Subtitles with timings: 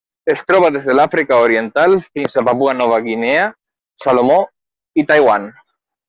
[0.33, 3.43] Es troba des de l'Àfrica Oriental fins a Papua Nova Guinea,
[4.05, 4.39] Salomó
[5.03, 5.47] i Taiwan.